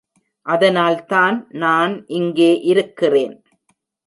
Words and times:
அதனால்தான் 0.45 1.47
நான் 1.53 2.03
இங்கே 2.07 2.59
இருக்கிறேன். 2.63 3.35